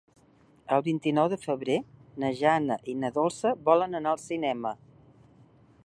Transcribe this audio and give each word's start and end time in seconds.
El 0.77 0.83
vint-i-nou 0.87 1.27
de 1.33 1.37
febrer 1.43 1.75
na 2.23 2.31
Jana 2.39 2.79
i 2.95 2.97
na 3.03 3.13
Dolça 3.19 3.53
volen 3.69 3.97
anar 4.01 4.15
al 4.15 4.23
cinema. 4.27 4.75